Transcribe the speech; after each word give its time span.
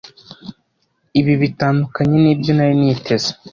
Ibi 1.19 1.33
bitandukanye 1.41 2.15
nibyo 2.19 2.51
nari 2.55 2.75
niteze. 2.81 3.31